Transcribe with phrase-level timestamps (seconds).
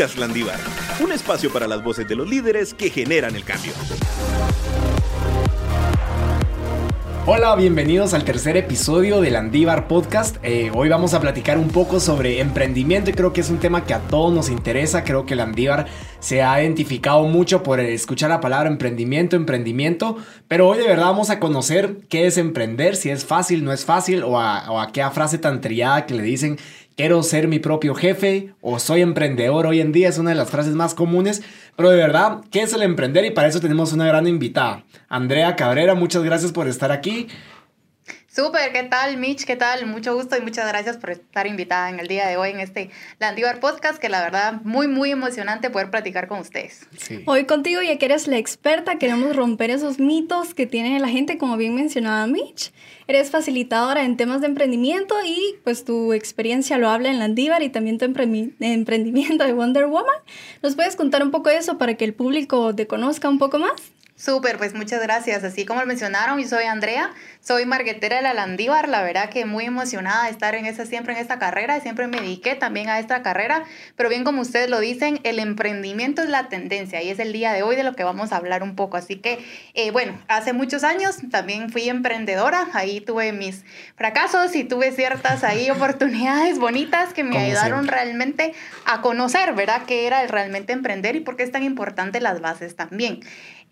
[0.00, 0.18] Podcast
[1.02, 3.74] un espacio para las voces de los líderes que generan el cambio.
[7.26, 10.38] Hola, bienvenidos al tercer episodio del Andívar Podcast.
[10.42, 13.84] Eh, hoy vamos a platicar un poco sobre emprendimiento y creo que es un tema
[13.84, 15.04] que a todos nos interesa.
[15.04, 15.86] Creo que el Andívar
[16.20, 20.16] se ha identificado mucho por escuchar la palabra emprendimiento, emprendimiento.
[20.48, 23.84] Pero hoy de verdad vamos a conocer qué es emprender, si es fácil, no es
[23.84, 26.58] fácil o a, o a frase tan trillada que le dicen
[27.00, 30.50] quiero ser mi propio jefe o soy emprendedor hoy en día es una de las
[30.50, 31.42] frases más comunes,
[31.74, 33.24] pero de verdad, ¿qué es el emprender?
[33.24, 37.28] Y para eso tenemos una gran invitada, Andrea Cabrera, muchas gracias por estar aquí.
[38.32, 39.44] Súper, ¿qué tal Mitch?
[39.44, 39.86] ¿Qué tal?
[39.86, 42.90] Mucho gusto y muchas gracias por estar invitada en el día de hoy en este
[43.18, 46.86] Landívar Podcast, que la verdad muy, muy emocionante poder platicar con ustedes.
[47.26, 51.38] Hoy contigo, ya que eres la experta, queremos romper esos mitos que tiene la gente,
[51.38, 52.72] como bien mencionaba Mitch.
[53.08, 57.68] Eres facilitadora en temas de emprendimiento y pues tu experiencia lo habla en Landívar y
[57.70, 60.20] también tu emprendimiento de Wonder Woman.
[60.62, 63.58] ¿Nos puedes contar un poco de eso para que el público te conozca un poco
[63.58, 63.92] más?
[64.20, 65.44] Súper, pues muchas gracias.
[65.44, 69.46] Así como lo mencionaron, yo soy Andrea, soy marquetera de la Landívar, la verdad que
[69.46, 72.98] muy emocionada de estar en esa, siempre en esta carrera, siempre me dediqué también a
[72.98, 73.64] esta carrera,
[73.96, 77.54] pero bien como ustedes lo dicen, el emprendimiento es la tendencia y es el día
[77.54, 78.98] de hoy de lo que vamos a hablar un poco.
[78.98, 79.38] Así que,
[79.72, 83.64] eh, bueno, hace muchos años también fui emprendedora, ahí tuve mis
[83.96, 88.52] fracasos y tuve ciertas ahí oportunidades bonitas que me ayudaron realmente
[88.84, 92.76] a conocer, ¿verdad?, qué era realmente emprender y por qué es tan importante las bases
[92.76, 93.20] también.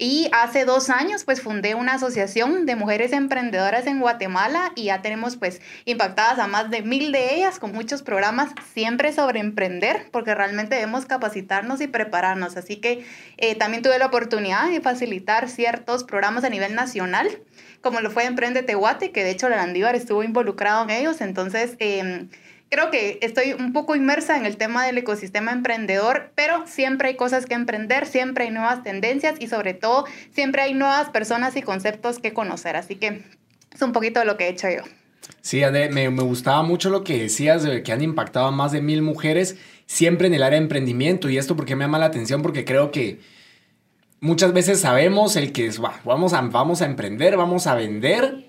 [0.01, 5.03] Y hace dos años pues fundé una asociación de mujeres emprendedoras en Guatemala y ya
[5.03, 10.09] tenemos pues impactadas a más de mil de ellas con muchos programas siempre sobre emprender
[10.13, 12.57] porque realmente debemos capacitarnos y prepararnos.
[12.57, 13.05] Así que
[13.39, 17.29] eh, también tuve la oportunidad de facilitar ciertos programas a nivel nacional
[17.81, 21.21] como lo fue Emprende Tehuate, que de hecho la Landívar estuvo involucrado en ellos.
[21.21, 21.77] Entonces...
[21.81, 22.29] Eh,
[22.71, 27.17] creo que estoy un poco inmersa en el tema del ecosistema emprendedor, pero siempre hay
[27.17, 31.63] cosas que emprender, siempre hay nuevas tendencias y sobre todo siempre hay nuevas personas y
[31.63, 32.77] conceptos que conocer.
[32.77, 33.23] Así que
[33.75, 34.83] es un poquito de lo que he hecho yo.
[35.41, 38.81] Sí, me, me gustaba mucho lo que decías, de que han impactado a más de
[38.81, 39.57] mil mujeres
[39.87, 41.29] siempre en el área de emprendimiento.
[41.29, 43.21] Y esto porque me llama la atención, porque creo que
[44.21, 48.47] muchas veces sabemos el que es, vamos, a, vamos a emprender, vamos a vender,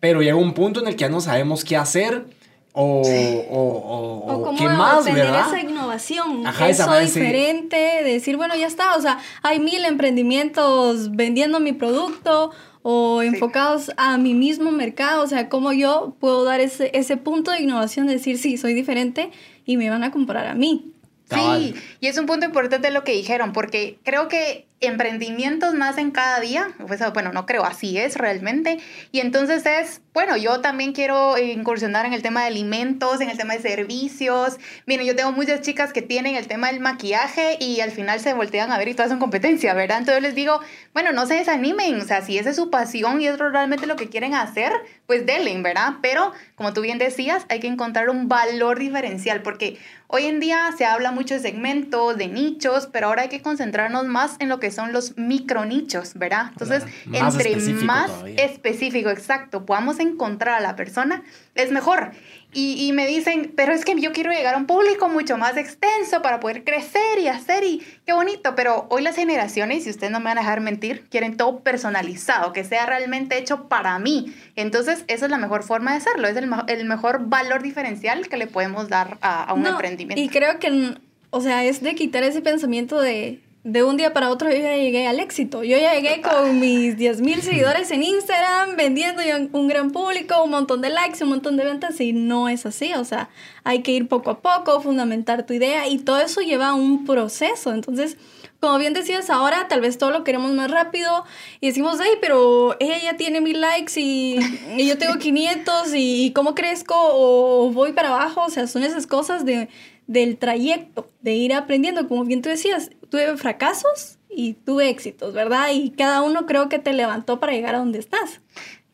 [0.00, 2.26] pero llega un punto en el que ya no sabemos qué hacer
[2.72, 3.02] o,
[3.50, 9.18] o, o, qué más, tener esa innovación, eso diferente, decir, bueno, ya está, o sea,
[9.42, 15.72] hay mil emprendimientos vendiendo mi producto o enfocados a mi mismo mercado, o sea, cómo
[15.72, 19.30] yo puedo dar ese, ese punto de innovación, decir, sí, soy diferente
[19.66, 20.92] y me van a comprar a mí.
[21.32, 26.40] Sí, y es un punto importante lo que dijeron, porque creo que emprendimientos nacen cada
[26.40, 28.78] día, pues, bueno, no creo, así es realmente,
[29.12, 33.36] y entonces es, bueno, yo también quiero incursionar en el tema de alimentos, en el
[33.36, 37.80] tema de servicios, miren, yo tengo muchas chicas que tienen el tema del maquillaje y
[37.80, 39.98] al final se voltean a ver y todas son competencia, ¿verdad?
[39.98, 40.60] Entonces les digo,
[40.94, 43.96] bueno, no se desanimen, o sea, si esa es su pasión y es realmente lo
[43.96, 44.72] que quieren hacer,
[45.06, 45.96] pues denle, ¿verdad?
[46.00, 50.70] Pero, como tú bien decías, hay que encontrar un valor diferencial, porque hoy en día
[50.76, 54.58] se habla mucho de segmentos, de nichos, pero ahora hay que concentrarnos más en lo
[54.58, 56.48] que son los micronichos, ¿verdad?
[56.50, 61.22] Entonces, entre más específico, exacto, podamos encontrar a la persona,
[61.54, 62.12] es mejor.
[62.52, 66.20] Y, me dicen, pero es que yo quiero llegar a un público mucho más extenso
[66.20, 70.18] para poder crecer y hacer y qué bonito, pero hoy las generaciones, si ustedes no
[70.18, 74.34] me van a dejar mentir, quieren todo personalizado, que sea realmente hecho para mí.
[74.56, 78.36] Entonces, esa es la mejor forma de hacerlo, es el, el mejor valor diferencial que
[78.36, 80.20] le podemos dar a, un emprendimiento.
[80.20, 80.96] Y creo que,
[81.30, 84.76] o sea, es de quitar ese pensamiento de de un día para otro yo ya
[84.76, 85.62] llegué al éxito.
[85.62, 89.22] Yo ya llegué con mis 10 mil seguidores en Instagram, vendiendo
[89.52, 92.94] un gran público, un montón de likes, un montón de ventas y no es así.
[92.94, 93.28] O sea,
[93.62, 97.74] hay que ir poco a poco, fundamentar tu idea y todo eso lleva un proceso.
[97.74, 98.16] Entonces,
[98.60, 101.24] como bien decías ahora, tal vez todo lo queremos más rápido
[101.60, 104.38] y decimos, hey, pero ella ya tiene mil likes y,
[104.78, 108.44] y yo tengo 500 y cómo crezco o voy para abajo.
[108.46, 109.68] O sea, son esas cosas de,
[110.06, 115.68] del trayecto, de ir aprendiendo, como bien tú decías, tuve fracasos y tuve éxitos, ¿verdad?
[115.72, 118.40] Y cada uno creo que te levantó para llegar a donde estás.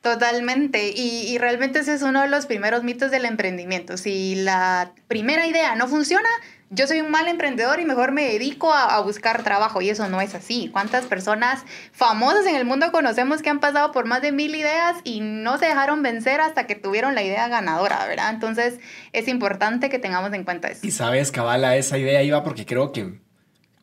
[0.01, 3.97] Totalmente, y, y, realmente ese es uno de los primeros mitos del emprendimiento.
[3.97, 6.29] Si la primera idea no funciona,
[6.71, 10.21] yo soy un mal emprendedor y mejor me dedico a, buscar trabajo y eso no
[10.21, 10.69] es así.
[10.73, 14.97] ¿Cuántas personas famosas en el mundo conocemos que han pasado por más de mil ideas
[15.05, 18.31] y no se dejaron vencer hasta que tuvieron la idea ganadora, ¿verdad?
[18.31, 18.81] Entonces
[19.13, 20.85] es importante que tengamos en cuenta eso.
[20.87, 23.21] Y sabes, Cabala, esa idea iba porque creo que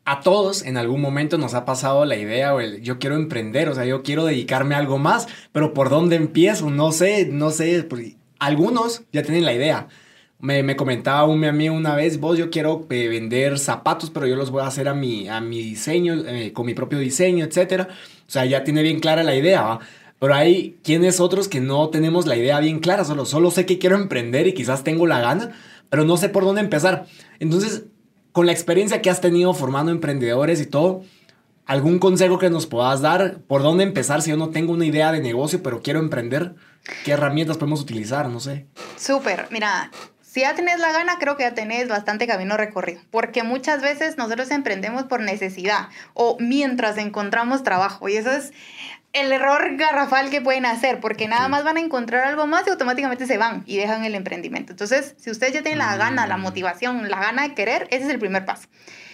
[0.06, 3.70] a todos en algún momento nos ha pasado la idea o el yo quiero emprender,
[3.70, 6.70] o sea, yo quiero dedicarme a algo más, pero ¿por dónde empiezo?
[6.70, 7.88] No sé, no sé.
[8.40, 9.88] Algunos ya tienen la idea
[10.40, 14.28] Me, me comentaba un mi amigo una vez, vos yo quiero eh, vender zapatos, pero
[14.28, 17.46] yo los voy a hacer a mi, a mi diseño, eh, con mi propio diseño,
[17.46, 17.88] etc.
[18.28, 19.80] O sea, ya tiene bien clara la idea, ¿va?
[20.20, 23.80] Pero hay quienes otros que no tenemos la idea bien clara, solo, solo sé que
[23.80, 25.52] quiero emprender y quizás tengo la gana,
[25.90, 27.08] pero no sé por dónde empezar.
[27.40, 27.86] Entonces,
[28.34, 31.04] con la experiencia que has tenido formando emprendedores y todo,
[31.66, 33.38] ¿algún consejo que nos puedas dar?
[33.48, 36.56] ¿Por dónde empezar si yo no tengo una idea de negocio, pero quiero emprender?
[37.06, 38.28] ¿Qué herramientas podemos utilizar?
[38.28, 38.66] No sé.
[38.98, 39.92] Súper, mira,
[40.22, 44.18] si ya tenés la gana, creo que ya tenés bastante camino recorrido, porque muchas veces
[44.18, 48.52] nosotros emprendemos por necesidad o mientras encontramos trabajo, y eso es
[49.14, 52.72] el error garrafal que pueden hacer, porque nada más van a encontrar algo más y
[52.72, 54.74] automáticamente se van y dejan el emprendimiento.
[54.74, 56.42] Entonces, si ustedes ya tienen la gana, la mm.
[56.42, 58.68] motivación, la gana de querer, ese es el primer paso.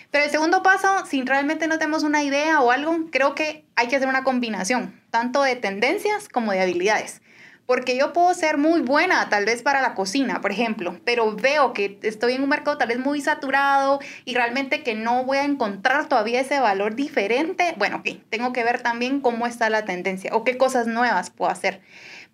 [0.09, 3.87] Pero el segundo paso, si realmente no tenemos una idea o algo, creo que hay
[3.87, 7.21] que hacer una combinación, tanto de tendencias como de habilidades.
[7.69, 11.71] Porque yo puedo ser muy buena tal vez para la cocina, por ejemplo, pero veo
[11.71, 15.43] que estoy en un mercado tal vez muy saturado y realmente que no voy a
[15.43, 17.75] encontrar todavía ese valor diferente.
[17.77, 21.51] Bueno, ok, tengo que ver también cómo está la tendencia o qué cosas nuevas puedo
[21.51, 21.81] hacer.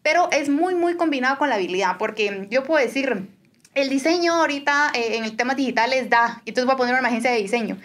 [0.02, 3.28] Pero es muy, muy combinado con la habilidad, porque yo puedo decir,
[3.74, 6.98] el diseño ahorita eh, en el tema digital es da, y entonces voy a poner
[6.98, 7.78] una agencia de diseño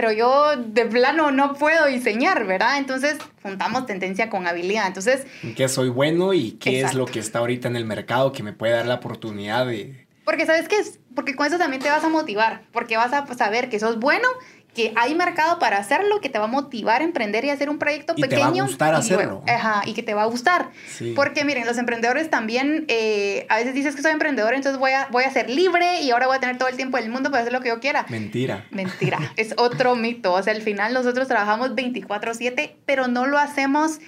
[0.00, 2.78] pero yo de plano no puedo diseñar, ¿verdad?
[2.78, 4.86] Entonces juntamos tendencia con habilidad.
[4.86, 5.26] Entonces...
[5.42, 8.44] ¿En qué soy bueno y qué es lo que está ahorita en el mercado que
[8.44, 10.06] me puede dar la oportunidad de...
[10.24, 13.26] Porque sabes qué es, porque con eso también te vas a motivar, porque vas a
[13.34, 14.28] saber que sos bueno
[14.74, 17.78] que hay mercado para hacerlo, que te va a motivar a emprender y hacer un
[17.78, 18.52] proyecto y pequeño.
[18.52, 19.42] Te va a gustar hacerlo.
[19.46, 20.70] ajá, y que te va a gustar.
[21.16, 25.08] Porque miren, los emprendedores también, eh, a veces dices que soy emprendedor, entonces voy a,
[25.10, 27.42] voy a ser libre y ahora voy a tener todo el tiempo del mundo para
[27.42, 28.06] hacer lo que yo quiera.
[28.08, 28.66] Mentira.
[28.70, 29.18] Mentira.
[29.36, 30.32] es otro mito.
[30.32, 33.98] O sea, al final nosotros trabajamos 24/7, pero no lo hacemos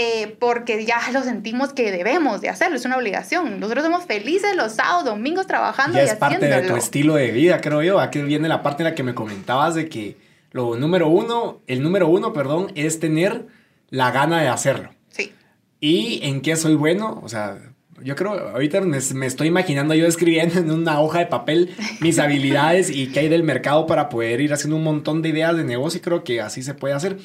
[0.00, 3.58] eh, porque ya lo sentimos que debemos de hacerlo, es una obligación.
[3.58, 7.60] Nosotros somos felices los sábados, domingos trabajando ya es parte de tu estilo de vida,
[7.60, 7.98] creo yo.
[7.98, 10.16] Aquí viene la parte en la que me comentabas de que
[10.52, 13.46] lo número uno, el número uno, perdón, es tener
[13.90, 14.90] la gana de hacerlo.
[15.08, 15.32] Sí.
[15.80, 17.20] ¿Y en qué soy bueno?
[17.24, 17.58] O sea,
[18.00, 22.18] yo creo, ahorita me, me, estoy imaginando yo escribiendo en una hoja de papel mis
[22.20, 25.64] habilidades y qué hay del mercado para poder ir haciendo un montón de ideas de
[25.64, 27.16] negocio y creo que así se puede hacer.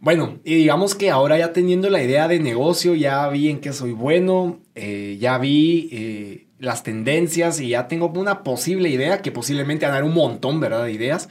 [0.00, 3.74] Bueno, y digamos que ahora ya teniendo la idea de negocio, ya vi en qué
[3.74, 9.30] soy bueno, eh, ya vi eh, las tendencias y ya tengo una posible idea que
[9.30, 10.84] posiblemente van a dar un montón, ¿verdad?
[10.84, 11.28] De ideas.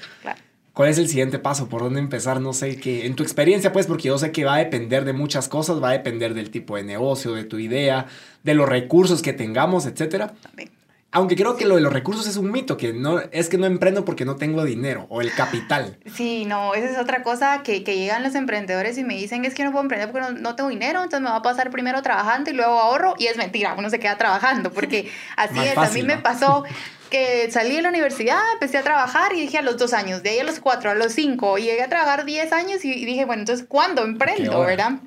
[0.74, 1.68] ¿Cuál es el siguiente paso?
[1.68, 2.40] ¿Por dónde empezar?
[2.42, 3.08] No sé qué.
[3.08, 5.90] En tu experiencia, pues, porque yo sé que va a depender de muchas cosas, va
[5.90, 8.06] a depender del tipo de negocio, de tu idea,
[8.44, 10.36] de los recursos que tengamos, etcétera.
[10.42, 10.70] También.
[11.12, 13.66] Aunque creo que lo de los recursos es un mito, que no es que no
[13.66, 15.98] emprendo porque no tengo dinero o el capital.
[16.14, 19.56] Sí, no, esa es otra cosa que, que llegan los emprendedores y me dicen es
[19.56, 22.52] que no puedo emprender porque no, tengo dinero, entonces me va a pasar primero trabajando
[22.52, 26.04] y luego ahorro y es mentira, uno se queda trabajando porque así es, a mí
[26.04, 26.64] me pasó
[27.10, 30.30] que salí de la universidad, empecé a trabajar y dije a los dos años, de
[30.30, 33.26] ahí a los cuatro, a los cinco, y llegué a trabajar diez años y dije,
[33.26, 35.00] bueno, entonces, ¿cuándo emprendo, verdad?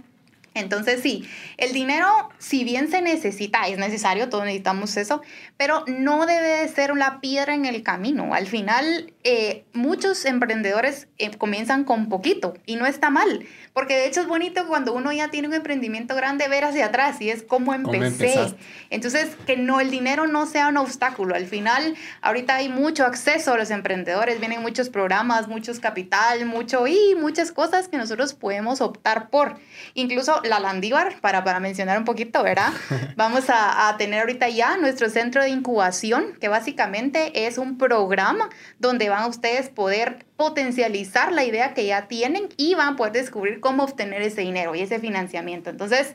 [0.54, 2.06] Entonces sí, el dinero,
[2.38, 5.22] si bien se necesita, es necesario, todos necesitamos eso,
[5.56, 8.34] pero no debe de ser una piedra en el camino.
[8.34, 14.06] Al final, eh, muchos emprendedores eh, comienzan con poquito y no está mal, porque de
[14.06, 17.42] hecho es bonito cuando uno ya tiene un emprendimiento grande ver hacia atrás y es
[17.42, 18.54] como empecé.
[18.90, 21.34] Entonces, que no el dinero no sea un obstáculo.
[21.34, 26.86] Al final, ahorita hay mucho acceso a los emprendedores, vienen muchos programas, muchos capital, mucho
[26.86, 29.58] y muchas cosas que nosotros podemos optar por.
[29.94, 32.72] Incluso la Landívar, para, para mencionar un poquito, ¿verdad?
[33.16, 38.50] Vamos a, a, tener ahorita ya nuestro centro de incubación, que básicamente es un programa
[38.78, 43.12] donde van a ustedes poder potencializar la idea que ya tienen y van a poder
[43.12, 45.70] descubrir cómo obtener ese dinero y ese financiamiento.
[45.70, 46.14] Entonces,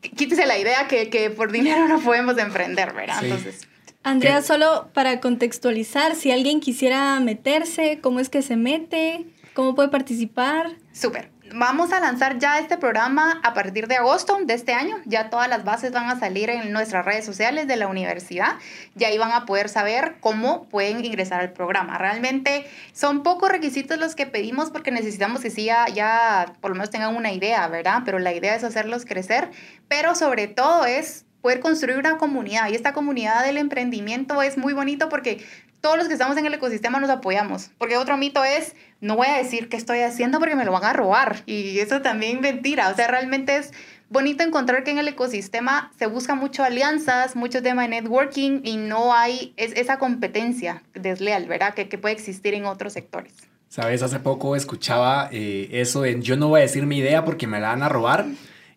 [0.00, 3.22] quítese la idea que, que por dinero no podemos emprender, ¿verdad?
[3.22, 3.66] Entonces...
[4.02, 9.26] Andrea, solo para contextualizar, si alguien quisiera meterse, ¿cómo es que se mete?
[9.52, 10.76] ¿Cómo puede participar?
[10.92, 11.30] Súper.
[11.54, 14.96] Vamos a lanzar ya este programa a partir de agosto de este año.
[15.04, 18.56] Ya todas las bases van a salir en nuestras redes sociales de la universidad.
[18.98, 21.98] Y ahí van a poder saber cómo pueden ingresar al programa.
[21.98, 26.74] Realmente son pocos requisitos los que pedimos porque necesitamos que sí ya, ya por lo
[26.74, 28.02] menos tengan una idea, ¿verdad?
[28.04, 29.50] Pero la idea es hacerlos crecer.
[29.88, 32.68] Pero sobre todo es poder construir una comunidad.
[32.70, 35.44] Y esta comunidad del emprendimiento es muy bonito porque
[35.86, 37.70] todos los que estamos en el ecosistema nos apoyamos.
[37.78, 40.82] Porque otro mito es, no voy a decir qué estoy haciendo porque me lo van
[40.82, 41.44] a robar.
[41.46, 42.88] Y eso también mentira.
[42.88, 43.70] O sea, realmente es
[44.08, 48.78] bonito encontrar que en el ecosistema se busca mucho alianzas, mucho tema de networking y
[48.78, 51.72] no hay es, esa competencia desleal, ¿verdad?
[51.72, 53.32] Que, que, puede existir en otros sectores.
[53.68, 57.46] Sabes, hace poco escuchaba eh, eso de yo no voy a decir mi idea porque
[57.46, 58.26] me la van a robar.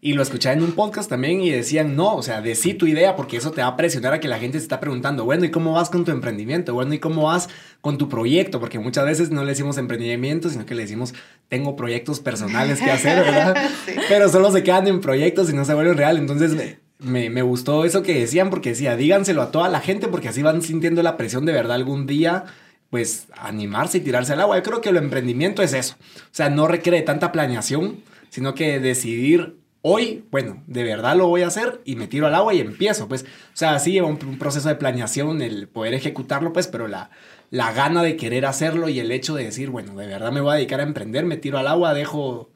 [0.01, 3.18] Y lo escuché en un podcast también y decían, no, o sea, decí tu idea
[3.18, 5.51] porque eso te va a presionar a que la gente se está preguntando, bueno, ¿y
[5.51, 6.74] cómo vas con tu emprendimiento?
[6.74, 7.50] Bueno, ¿y cómo vas
[7.82, 8.62] con tu proyecto?
[8.62, 11.13] Porque muchas veces no le decimos emprendimiento, sino que le decimos,
[11.50, 13.58] tengo proyectos personales que hacer, ¿verdad?
[14.08, 16.18] Pero solo se quedan en proyectos y no se vuelven real.
[16.18, 20.29] Entonces me, me gustó eso que decían porque decía, díganselo a toda la gente porque
[20.29, 22.46] así van sintiendo la presión de verdad algún día
[22.89, 24.58] pues animarse y tirarse al agua.
[24.58, 25.96] Yo creo que el emprendimiento es eso.
[26.00, 27.98] O sea, no requiere tanta planeación,
[28.29, 32.36] sino que decidir hoy, bueno, de verdad lo voy a hacer y me tiro al
[32.36, 36.54] agua y empiezo, pues, o sea, sí lleva un, proceso de planeación el poder ejecutarlo,
[36.54, 37.10] pues, pero la,
[37.50, 40.52] la gana de querer hacerlo y el hecho de decir, bueno, de verdad me voy
[40.52, 42.50] a dedicar a emprender, me tiro al agua, dejo,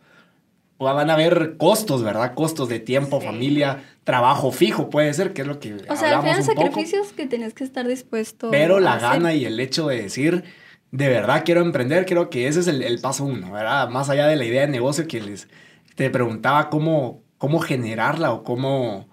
[0.77, 2.33] van a haber costos, ¿verdad?
[2.35, 5.75] Costos de tiempo, familia, trabajo fijo, puede ser, que es lo que...
[5.87, 8.51] O sea, al final sacrificios que tienes que estar dispuesto.
[8.51, 10.43] Pero la gana y el hecho de decir,
[10.91, 13.87] de verdad quiero emprender, creo que ese es el, el paso uno, ¿verdad?
[13.87, 15.47] Más allá de la idea de negocio que les
[15.95, 19.07] te preguntaba cómo, cómo generarla o cómo,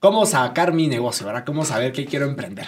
[0.00, 1.44] cómo sacar mi negocio, ¿verdad?
[1.44, 2.66] Cómo saber qué quiero emprender.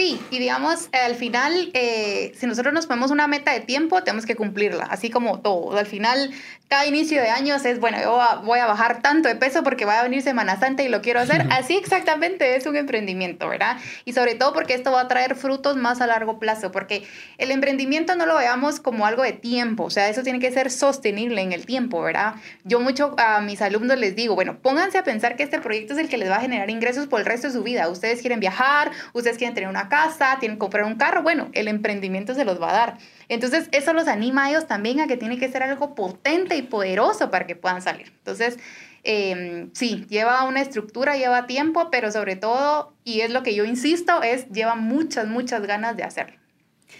[0.00, 4.24] Sí, y digamos, al final, eh, si nosotros nos ponemos una meta de tiempo, tenemos
[4.24, 5.76] que cumplirla, así como todo.
[5.76, 6.30] Al final,
[6.70, 9.98] cada inicio de años es, bueno, yo voy a bajar tanto de peso porque va
[9.98, 11.44] a venir Semana Santa y lo quiero hacer.
[11.50, 13.76] Así exactamente es un emprendimiento, ¿verdad?
[14.06, 17.02] Y sobre todo porque esto va a traer frutos más a largo plazo, porque
[17.36, 20.70] el emprendimiento no lo veamos como algo de tiempo, o sea, eso tiene que ser
[20.70, 22.36] sostenible en el tiempo, ¿verdad?
[22.64, 25.98] Yo mucho a mis alumnos les digo, bueno, pónganse a pensar que este proyecto es
[25.98, 27.88] el que les va a generar ingresos por el resto de su vida.
[27.88, 31.68] Ustedes quieren viajar, ustedes quieren tener una casa, tienen que comprar un carro, bueno, el
[31.68, 32.98] emprendimiento se los va a dar.
[33.28, 36.62] Entonces, eso los anima a ellos también a que tiene que ser algo potente y
[36.62, 38.06] poderoso para que puedan salir.
[38.16, 38.58] Entonces,
[39.02, 43.66] em, sí, lleva una estructura, lleva tiempo, pero sobre todo, y es lo que yo
[43.66, 46.40] insisto, es lleva muchas, muchas ganas de hacerlo.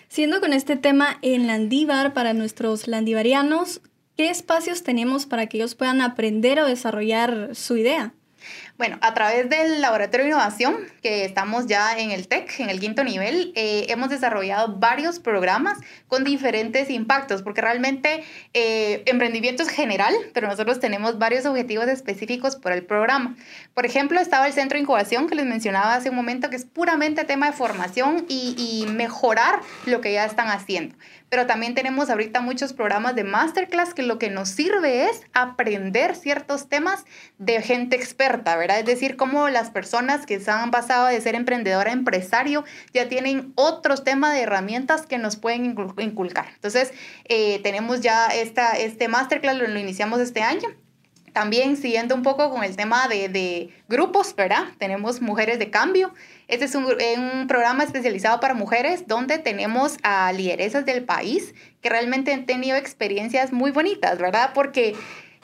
[0.09, 3.81] Siendo con este tema en Landívar, para nuestros landivarianos,
[4.17, 8.13] ¿qué espacios tenemos para que ellos puedan aprender o desarrollar su idea?
[8.81, 12.81] Bueno, a través del Laboratorio de Innovación, que estamos ya en el TEC, en el
[12.81, 15.77] quinto nivel, eh, hemos desarrollado varios programas
[16.09, 22.57] con diferentes impactos, porque realmente eh, emprendimiento es general, pero nosotros tenemos varios objetivos específicos
[22.57, 23.37] por el programa.
[23.75, 26.65] Por ejemplo, estaba el Centro de Incubación que les mencionaba hace un momento, que es
[26.65, 30.97] puramente tema de formación y, y mejorar lo que ya están haciendo
[31.31, 36.17] pero también tenemos ahorita muchos programas de masterclass que lo que nos sirve es aprender
[36.17, 37.05] ciertos temas
[37.39, 38.70] de gente experta, ¿verdad?
[38.79, 43.09] Es decir, cómo las personas que se han pasado de ser emprendedora a empresario ya
[43.09, 46.47] tienen otros temas de herramientas que nos pueden inculcar.
[46.55, 46.93] Entonces,
[47.25, 50.69] eh, tenemos ya esta, este masterclass, lo, lo iniciamos este año
[51.33, 54.65] también siguiendo un poco con el tema de, de, grupos, ¿verdad?
[54.79, 56.13] Tenemos Mujeres de Cambio,
[56.49, 61.89] este es eh, un, programa especializado para mujeres donde tenemos a lideresas del país que
[61.89, 64.51] realmente han tenido experiencias muy bonitas, ¿verdad?
[64.53, 64.97] Porque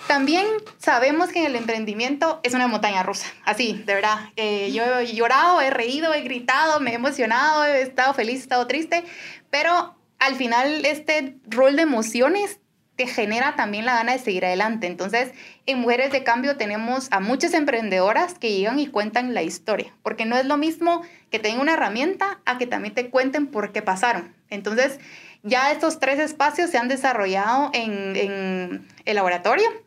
[0.07, 0.47] también
[0.79, 4.31] sabemos que en el emprendimiento es una montaña rusa, así, de verdad.
[4.37, 8.43] Eh, yo he llorado, he reído, he gritado, me he emocionado, he estado feliz, he
[8.43, 9.05] estado triste,
[9.50, 12.61] pero al final este rol de emociones
[12.95, 14.87] te genera también la gana de seguir adelante.
[14.87, 15.33] Entonces,
[15.67, 20.25] en Mujeres de Cambio tenemos a muchas emprendedoras que llegan y cuentan la historia, porque
[20.25, 23.83] no es lo mismo que tengan una herramienta a que también te cuenten por qué
[23.83, 24.35] pasaron.
[24.50, 24.99] Entonces,
[25.43, 29.86] ya estos tres espacios se han desarrollado en, en el laboratorio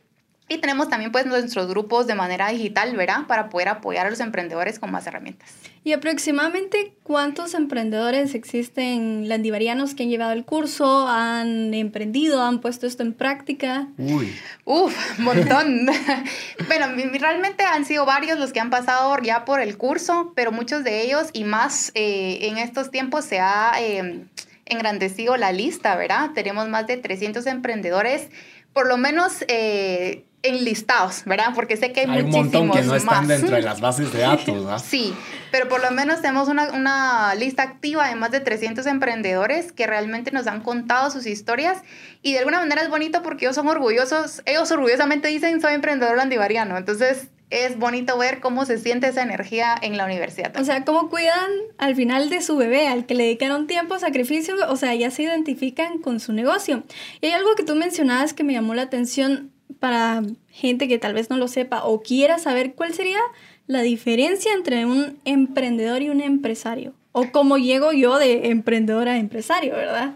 [0.49, 3.27] y tenemos también pues nuestros grupos de manera digital, ¿verdad?
[3.27, 5.47] Para poder apoyar a los emprendedores con más herramientas.
[5.83, 12.87] ¿Y aproximadamente cuántos emprendedores existen landivarianos que han llevado el curso, han emprendido, han puesto
[12.87, 13.87] esto en práctica?
[13.99, 14.35] Uy.
[14.65, 15.85] Uf, montón.
[16.67, 20.83] bueno, realmente han sido varios los que han pasado ya por el curso, pero muchos
[20.83, 24.25] de ellos y más eh, en estos tiempos se ha eh,
[24.65, 26.31] engrandecido la lista, ¿verdad?
[26.33, 28.29] Tenemos más de 300 emprendedores
[28.73, 31.51] por lo menos eh, enlistados, ¿verdad?
[31.53, 34.19] Porque sé que hay, hay un montón que no están dentro de las bases de
[34.19, 34.81] datos, ¿verdad?
[34.83, 35.13] sí,
[35.51, 39.85] pero por lo menos tenemos una, una, lista activa de más de 300 emprendedores que
[39.85, 41.79] realmente nos han contado sus historias
[42.21, 46.15] y de alguna manera es bonito porque ellos son orgullosos, ellos orgullosamente dicen soy emprendedor
[46.17, 50.55] landivariano, entonces es bonito ver cómo se siente esa energía en la universidad.
[50.57, 54.55] O sea, cómo cuidan al final de su bebé, al que le dedicaron tiempo, sacrificio,
[54.67, 56.83] o sea, ya se identifican con su negocio.
[57.21, 61.13] Y hay algo que tú mencionabas que me llamó la atención para gente que tal
[61.13, 63.19] vez no lo sepa o quiera saber cuál sería
[63.67, 66.93] la diferencia entre un emprendedor y un empresario.
[67.11, 70.13] O cómo llego yo de emprendedor a empresario, ¿verdad?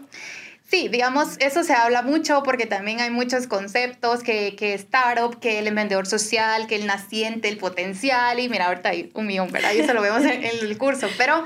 [0.74, 5.58] Sí, digamos, eso se habla mucho porque también hay muchos conceptos que, que startup, que
[5.58, 9.72] el emprendedor social, que el naciente, el potencial, y mira, ahorita hay un millón, ¿verdad?
[9.74, 11.44] Y eso lo vemos en, el curso, pero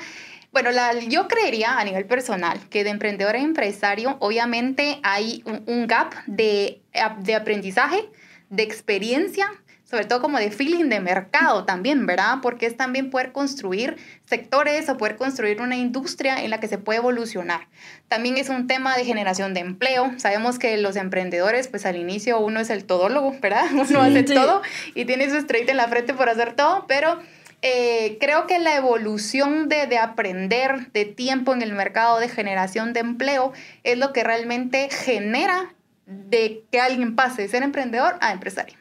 [0.53, 5.87] bueno, la, yo creería a nivel personal que de emprendedor a empresario, obviamente hay un,
[5.87, 6.81] gap de,
[7.21, 8.09] de aprendizaje,
[8.51, 9.51] de experiencia
[9.89, 12.39] sobre todo como de feeling de mercado también, ¿verdad?
[12.43, 16.77] Porque es también poder construir sectores o poder construir una industria en la que se
[16.77, 17.69] puede evolucionar.
[18.07, 20.13] También es un tema de generación de empleo.
[20.19, 23.65] Sabemos que los emprendedores, pues al inicio uno es el todólogo, ¿verdad?
[23.73, 24.61] Uno hace todo
[24.95, 27.19] y tiene su estrella en la frente por hacer todo, pero
[27.63, 32.93] eh, creo que la evolución de, de, aprender de tiempo en el mercado de generación
[32.93, 33.53] de empleo
[33.85, 35.75] es lo que realmente genera
[36.07, 38.77] de que alguien pase de ser emprendedor a empresario.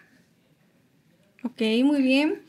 [1.44, 2.42] Ok, muy bien.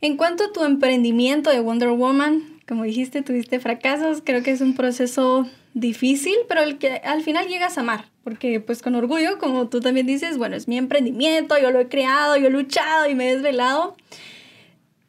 [0.00, 4.60] En cuanto a tu emprendimiento de Wonder Woman, como dijiste, tuviste fracasos, creo que es
[4.60, 9.38] un proceso difícil, pero el que al final llegas a amar, porque pues con orgullo,
[9.38, 13.08] como tú también dices, bueno, es mi emprendimiento, yo lo he creado, yo he luchado
[13.08, 13.96] y me he desvelado.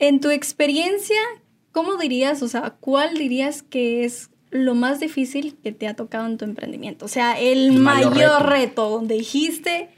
[0.02, 1.22] En tu experiencia,
[1.72, 6.26] ¿cómo dirías, o sea, cuál dirías que es lo más difícil que te ha tocado
[6.26, 7.06] en tu emprendimiento?
[7.06, 8.40] O sea, el, mayor, reto.
[8.40, 9.90] reto donde dijiste,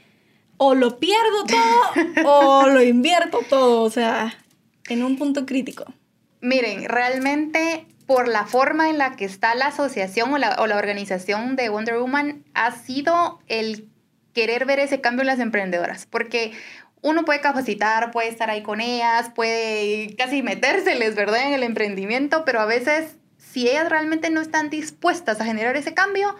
[0.58, 4.34] o lo pierdo todo o lo invierto todo, o sea,
[4.90, 5.86] en un punto crítico.
[6.42, 10.76] Miren, realmente por la forma en la que está la asociación o la, o la
[10.76, 13.88] organización de Wonder Woman ha sido el
[14.34, 16.52] querer ver ese cambio en las emprendedoras, porque
[17.04, 22.46] uno puede capacitar, puede estar ahí con ellas, puede casi metérseles, ¿verdad?, en el emprendimiento,
[22.46, 26.34] pero a veces si ellas realmente no están dispuestas a generar ese cambio,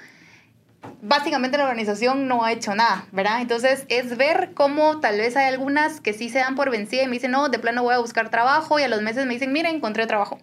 [1.02, 3.42] básicamente la organización no ha hecho nada, ¿verdad?
[3.42, 7.08] Entonces es ver cómo tal vez hay algunas que sí se dan por vencida y
[7.08, 9.52] me dicen, no, de plano voy a buscar trabajo y a los meses me dicen,
[9.52, 10.38] mira, encontré trabajo.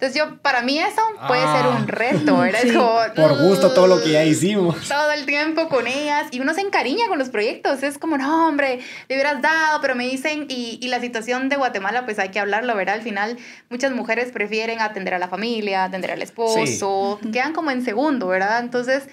[0.00, 1.84] Entonces yo, para mí eso puede ser un ah.
[1.86, 3.12] reto, ¿verdad?
[3.14, 4.88] por gusto todo lo que ya hicimos.
[4.88, 8.48] Todo el tiempo con ellas y uno se encariña con los proyectos, es como, no,
[8.48, 12.30] hombre, le hubieras dado, pero me dicen, y, y la situación de Guatemala, pues hay
[12.30, 12.94] que hablarlo, ¿verdad?
[12.94, 13.36] Al final
[13.68, 18.60] muchas mujeres prefieren atender a la familia, atender al esposo, quedan como en segundo, ¿verdad?
[18.60, 19.06] Entonces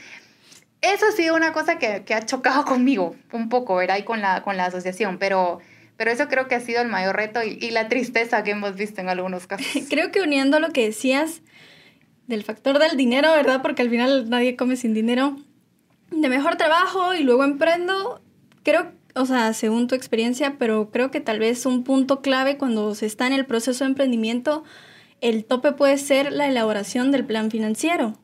[0.82, 3.98] eso ha sido una cosa que, que, ha chocado conmigo un poco, ¿verdad?
[3.98, 5.60] Y con la, con la asociación, pero,
[5.98, 8.76] pero eso creo que ha sido el mayor reto y, y la tristeza que hemos
[8.76, 9.68] visto en algunos casos.
[9.90, 11.42] Creo que uniendo lo que decías
[12.28, 13.62] del factor del dinero, ¿verdad?
[13.62, 15.38] Porque al final nadie come sin dinero.
[16.12, 18.22] De mejor trabajo y luego emprendo,
[18.64, 22.96] creo, o sea, según tu experiencia, pero creo que tal vez un punto clave cuando
[22.96, 24.64] se está en el proceso de emprendimiento,
[25.20, 28.18] el tope puede ser la elaboración del plan financiero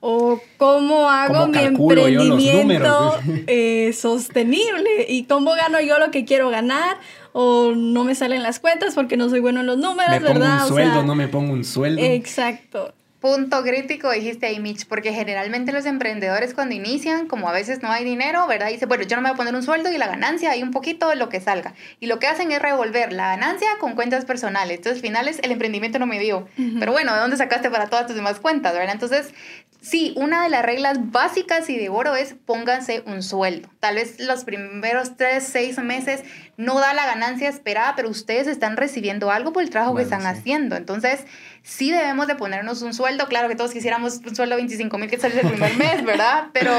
[0.00, 6.96] o cómo hago mi emprendimiento eh, sostenible y cómo gano yo lo que quiero ganar
[7.32, 10.58] o no me salen las cuentas porque no soy bueno en los números, me ¿verdad?
[10.58, 12.02] Pongo un sueldo, no me pongo un sueldo.
[12.02, 12.94] Exacto.
[13.20, 17.92] Punto crítico dijiste ahí, Mitch, porque generalmente los emprendedores cuando inician, como a veces no
[17.92, 18.68] hay dinero, ¿verdad?
[18.68, 20.70] Dice, bueno, yo no me voy a poner un sueldo y la ganancia hay un
[20.70, 21.74] poquito de lo que salga.
[22.00, 24.78] Y lo que hacen es revolver la ganancia con cuentas personales.
[24.78, 26.48] Entonces, finales, el emprendimiento no me dio.
[26.78, 28.94] Pero bueno, ¿de dónde sacaste para todas tus demás cuentas, verdad?
[28.94, 29.34] Entonces,
[29.80, 33.70] Sí, una de las reglas básicas y de oro es pónganse un sueldo.
[33.80, 36.22] Tal vez los primeros tres, seis meses
[36.58, 40.26] no da la ganancia esperada, pero ustedes están recibiendo algo por el trabajo que están
[40.26, 40.76] haciendo.
[40.76, 41.24] Entonces,
[41.62, 43.26] sí debemos de ponernos un sueldo.
[43.26, 46.48] Claro que todos quisiéramos un sueldo de 25 mil que sale el primer mes, ¿verdad?
[46.52, 46.72] Pero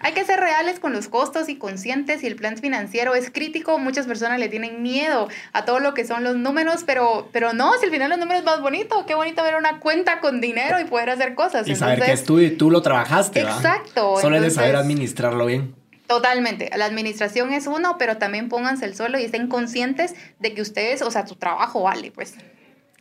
[0.00, 3.78] hay que ser reales con los costos y conscientes y el plan financiero es crítico.
[3.78, 7.72] Muchas personas le tienen miedo a todo lo que son los números, pero, pero no,
[7.78, 9.04] si al final los números es más bonito.
[9.06, 11.66] Qué bonito ver una cuenta con dinero y poder hacer cosas.
[11.68, 13.40] Y saber que es tú y tú lo trabajaste.
[13.40, 14.20] Exacto.
[14.20, 15.74] Solo es de saber administrarlo bien.
[16.06, 16.70] Totalmente.
[16.76, 21.00] La administración es uno, pero también pónganse el suelo y estén conscientes de que ustedes,
[21.00, 22.34] o sea, tu trabajo vale, pues.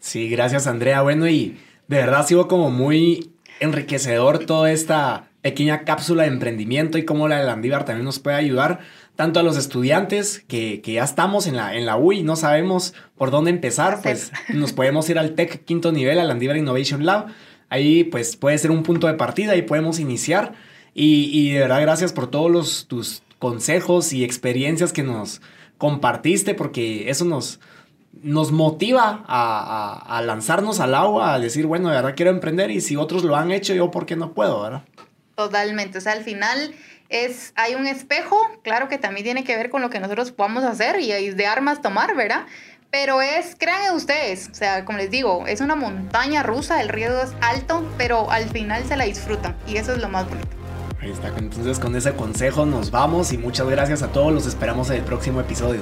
[0.01, 1.03] Sí, gracias Andrea.
[1.03, 6.97] Bueno, y de verdad ha sido como muy enriquecedor toda esta pequeña cápsula de emprendimiento
[6.97, 8.79] y cómo la de Landívar también nos puede ayudar
[9.15, 12.35] tanto a los estudiantes que, que, ya estamos en la, en la UI y no
[12.35, 17.05] sabemos por dónde empezar, pues nos podemos ir al TEC quinto nivel, al Landívar Innovation
[17.05, 17.27] Lab.
[17.69, 20.53] Ahí pues puede ser un punto de partida y podemos iniciar.
[20.95, 25.41] Y, y de verdad gracias por todos los, tus consejos y experiencias que nos
[25.77, 27.59] compartiste porque eso nos,
[28.13, 32.81] nos motiva a, a, lanzarnos al agua, a decir, bueno, de verdad quiero emprender y
[32.81, 34.83] si otros lo han hecho, yo por qué no puedo, ¿verdad?
[35.35, 36.75] Totalmente, o sea, al final
[37.09, 40.63] es, hay un espejo, claro que también tiene que ver con lo que nosotros podamos
[40.63, 42.45] hacer y, y de armas tomar, ¿verdad?
[42.91, 47.21] Pero es, crean ustedes, o sea, como les digo, es una montaña rusa, el riesgo
[47.21, 50.49] es alto, pero al final se la disfrutan y eso es lo más bonito.
[50.99, 54.89] Ahí está, entonces con ese consejo nos vamos y muchas gracias a todos, los esperamos
[54.89, 55.81] en el próximo episodio.